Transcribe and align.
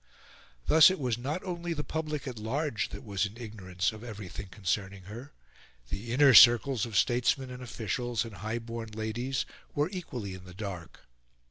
Thus 0.65 0.89
it 0.89 0.97
was 0.97 1.19
not 1.19 1.43
only 1.43 1.73
the 1.73 1.83
public 1.83 2.27
at 2.27 2.39
large 2.39 2.89
that 2.89 3.03
was 3.05 3.27
in 3.27 3.37
ignorance 3.37 3.91
of 3.91 4.03
everything 4.03 4.47
concerning 4.47 5.03
her; 5.03 5.31
the 5.89 6.11
inner 6.11 6.33
circles 6.33 6.87
of 6.87 6.97
statesmen 6.97 7.51
and 7.51 7.61
officials 7.61 8.25
and 8.25 8.37
high 8.37 8.57
born 8.57 8.89
ladies 8.93 9.45
were 9.75 9.91
equally 9.91 10.33
in 10.33 10.45
the 10.45 10.55
dark. 10.55 11.01